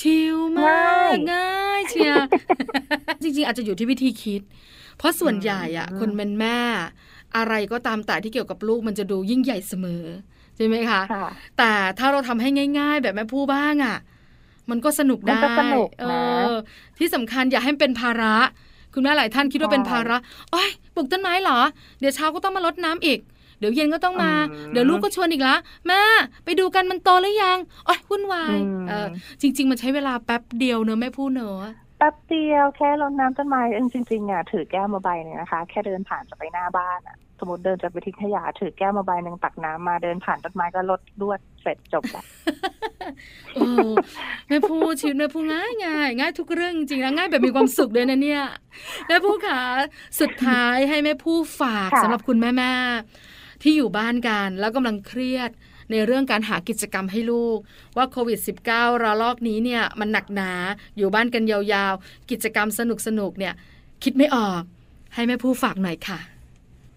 [0.00, 2.24] ชิลมากง่ายง่ายเชียร์
[3.22, 4.42] จริง ๆ อาจจะอยู่ที่วิธีคิด
[4.98, 6.58] เพราะส่วนใหญ่อะอืมคนเป็นแม่
[7.36, 10.04] อะไรก็ตามแต่ที่เกี่ยวกับลูกมันจะดูยิ่งใหญ่เสมอ
[10.56, 11.26] ใช่ไหมคะค่ะ
[11.58, 13.96] แต่ถ้าเราทำให้ง่าย ๆ แบบแม่ผู้บ้างอะ
[14.70, 16.06] มันก็สนุกมันได้ก็สนุกนะเอ
[16.50, 16.54] อ
[16.98, 18.34] ที่สำคัญอย่าให้มันเป็นภาระ
[18.94, 20.16] คุณแม่หลายท่านคิดว่าเป็นภาระ
[20.50, 21.60] โอ้ยปลูกต้นไม้เหรอ
[22.00, 23.18] เดี๋ยวเช้าก็ต้องมารดน้ำอีก
[23.60, 26.02] เดี๋ยวเย็นก็ต้องมาอืมเดี๋ยวลูกก็ชวนอีกละแม่
[26.44, 29.06] ไปดูกันมันโตหรือยังโอ้ยวุ่นวายอืมเออ
[29.40, 42.24] จริง ๆ มันใช้เวลาแป๊บเดียวเนอะแม่พูดเนอะแป๊บเดียวแค่รดน้ำต้นไม้เองจริงๆอะถือแก้วมาใบหนึ่งนะคะ แค่เดินผ่านจะไปหน้าบ้านอะสมมติเดินจะไปทิ้งขยะถือแก้วมาใบหนึ่งตักน้ำมาเดินผ่านต้นไม้ก็ลดลวดเสร็จจบละ
[43.54, 43.90] เออ
[44.48, 48.42] แม่พูดชีวิตแม่พูดง่ายง่ายง่ายทุกเรื่องจริงๆนะง่ายแบบมีความสุขเลยนะเนี่ย
[49.06, 49.60] แม่พูดค่ะ
[50.20, 55.50] สุดท้ายให้แม่พูดฝากค่ะสำหรับคุณแม่แม่ๆ ที่อยู่บ้านกันแล้วกำลังเครียด
[55.90, 57.58] ในเรื่องการหากิจกรรมให้ลูก
[57.96, 58.38] ว่าโควิด
[58.70, 60.52] -19 ระลอกนี้เนี่ยมันหนักหนา
[60.96, 62.80] อยู่บ้านกันยาวๆ กิจกรรมส
[63.18, 63.54] นุกๆเนี่ย
[64.02, 64.62] คิดไม่ออก
[65.14, 66.18] ให้แม่ผู้ฝากหน่อยค่ะ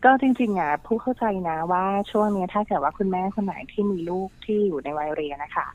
[0.06, 5.68] ก็จริงๆอะผู้เข้าใจนะว่าช่วงนี้ถ้าเกิดว่าคุณแม่คนไหนที่มีลูกที่อยู่ในวัยเรียนนะคะ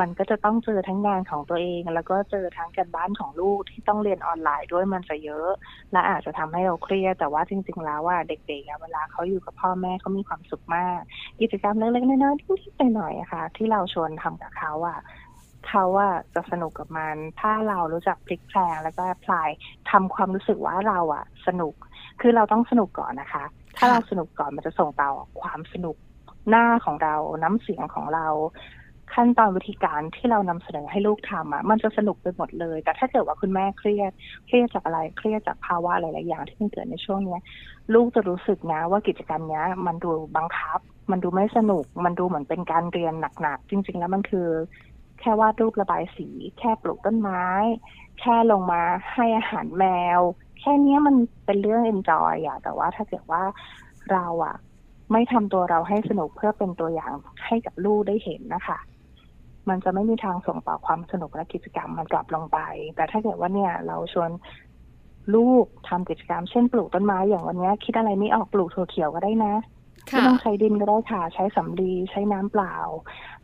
[0.00, 5.48] มันก็จะต้องเจอทั้งงานของตัวเอง แล้วก็เจอทั้งการบ้านของลูกที่ต้องเรียนออนไลน์ด้วยมันจะเยอะ
[5.92, 11.00] และอาจจะทำให้เราเครียดแต่ว่าจริง ๆ แล้วว่าเด็กๆเวลาเขาอยู่กับพ่อแม่เขามีความสุขมาก
[11.40, 14.98] กิจกรรมเล็กๆน้อยๆที่ๆหน่อยๆอะค่ะ ที่เราชวนทำกับเขาอะ
[15.68, 19.48] เขาว่าจะสนุกกับมัน ถ้าเรารู้จักพลิกแพลงแล้วก็พลาย
[19.90, 21.74] ทำความรู้สึกว่าเราอะ สนุก
[22.20, 23.44] คือเราต้องสนุกก่อนนะคะ
[23.76, 25.10] ถ้าเราสนุกก่อนมันจะส่งต่อ
[25.40, 25.96] ความสนุก
[26.48, 28.26] หน้าของเราน้ำเสียงของเรา
[29.14, 34.12] ขั้นตอนวิธีการที่เรานำเสนอให้ลูกทำอะมันจะสนุกไปหมดเลย แต่ถ้าเกิดว่าคุณแม่เครียด
[34.46, 37.40] เครียดจากอะไรเครียดจากภาวะหลายๆอย่างที่มันเกิดในช่วงเนี้ย
[37.94, 44.48] ลูกจะรู้สึกนะว่ากิจกรรมเนี้ย มันดูบังคับ มันดูไม่สนุก มันดูเหมือนเป็นการเรียนหนักๆจริง ๆ แล้วมันคือ
[45.18, 47.44] แค่วาดรูประบายสี แค่ปลูกต้นไม้
[48.20, 48.82] แค่ลงมา
[49.12, 49.84] ให้อาหารแม
[50.18, 50.20] ว
[50.53, 53.42] แค่เนี้ยมันเป็นเรื่องเอนจอยอะแต่ว่าถ้าเกิดว่า
[54.12, 54.56] เราอะ
[55.12, 57.12] ไม่ทำตัวเราให้สนุกเพื่อเป็นตัวอย่าง
[57.46, 58.78] ให้กับลูกได้เห็นนะคะ
[59.68, 62.58] มันจะไม่มีทางส่งต่อความสนุกและกิจกรรมมันกลับลงไป
[62.96, 64.30] แต่ถ้าเกิดว่าเนี่ย เราชวน
[65.34, 69.54] ลูกทำกิจกรรมเช่นปลูกต้นไม้อย่างวันเนี้ยคิดอะไรไม่ออกปลูกถั่วเขียวก็ได้นะ
[70.10, 72.74] ไม่ค่ะต้องใช้ดินก็ได้ค่ะ ใช้สำลีใช้น้ำเปล่า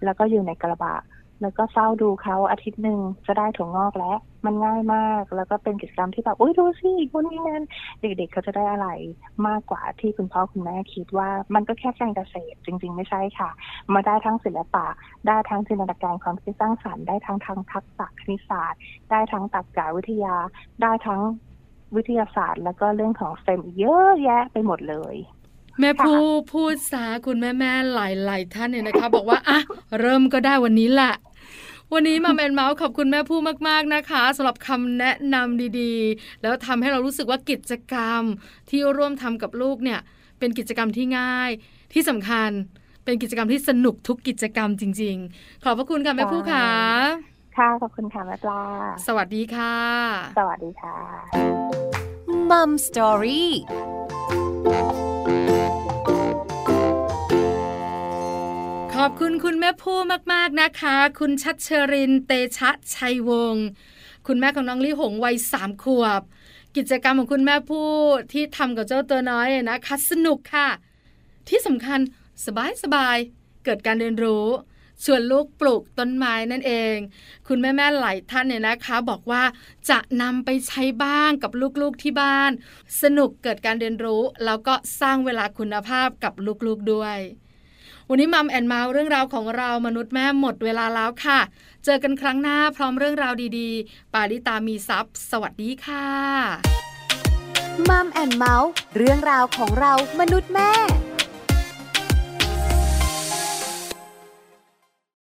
[0.05, 0.95] แล้วก็อยู่ในกระบะ
[1.43, 7.65] แล้วก็เฝ้าดูเขาอาทิตย์หนึ่งจะได้ถั่วงอกแล้ว มันง่ายมาก แล้วก็เป็นกิจกรรมที่แบบอุ้ยดูสิคนนี้นั่น
[8.01, 8.89] เด็กๆเขาจะได้อะไร
[9.47, 13.51] มากกว่าที่คุณพ่อคุณแม่คิดว่ามันก็แค่การเกษตรจริง ๆ ไม่ใช่ค่ะ
[13.95, 14.87] มาได้ทั้งศิลปะ
[15.27, 20.37] ได้ทั้งจินตนาการความคิดสร้างสรรค์ได้ทั้งทางทักษะคณิตศาสตร์ ได้ทั้งตรรกะวิทยา
[20.83, 21.21] ได้ทั้ง
[21.97, 25.17] วิทยาศาสตร์ แล้วก็เรื่องของสเต็มเยอะแยะไปหมดเลย
[25.81, 26.23] แม่ผู้
[26.53, 27.99] พูดสาคุณแม่แม่ๆห
[28.31, 29.59] ลายๆท่านเนี่ยนะคะ บอกว่าอะ
[30.01, 31.15] เริ่มก็ได้วันนี้แหละ
[31.95, 38.23] วันนี้มาแมนเมาส์ขอบคุณแม่ผู้มากๆนะคะสำหรับคำแนะนำดีๆ แล้วทำให้เรารู้สึกว่ากิจกรรม
[38.71, 40.01] ที่ร่วมทำกับลูกเนี่ย
[40.39, 41.51] เป็นกิจกรรมที่ง่าย
[41.93, 42.51] ที่สำคัญ
[43.05, 46.69] เป็นกิจกรรมที่สนุกทุกกิจกรรมจริง ๆ ขอบพระคุณค่ะแม่ผู้ค่ะ
[47.57, 48.63] ค่ะขอบคุณค่ะแม่ปลา
[49.07, 49.77] สวัสดีค่ะ
[50.39, 50.97] สวัสดีค่ะ
[52.51, 53.51] มัมสตอรี่
[59.05, 59.99] อบคุณคุณแม่ผู้
[60.33, 63.67] มากๆนะคะ คุณชัดเชรินเตชะชัยวงศ์
[64.27, 66.23] คุณแม่ของน้องลี่หงวัยสามขวบ
[66.77, 67.91] กิจกรรมของคุณแม่ผู้
[68.33, 70.69] ที่ทำกับเจ้าตัวน้อยนะคะสนุกค่ะ
[71.49, 72.01] ที่สำคัญ
[72.47, 74.47] สบายสบายๆเกิดการเรียนรู้
[75.05, 76.97] ชวนลูกปลูกต้นไม้นั่นเอง
[77.49, 79.43] คุณแม่แม่ๆหลายท่านเนี่ยนะคะ บอกว่า
[79.91, 82.51] จะนำไปใช้บ้างกับลูกๆที่บ้าน
[83.03, 86.33] สนุกเกิดการเรียนรู้ แล้วก็สร้างเวลาคุณภาพกับ
[86.67, 87.19] ลูกๆด้วย
[88.13, 91.41] วันนี้มัมแอนเมาส์เรื่องราวของเรามนุษย์แม่หมดเวลาแล้วค่ะ
[91.85, 96.07] เจอกันครั้งหน้าพร้อมเรื่องราวดีๆ ปาลิตามีซัพ์สวัสดีค่ะ
[97.89, 100.73] มัมแอนเมาส์เรื่องราวของเรามนุษย์แม่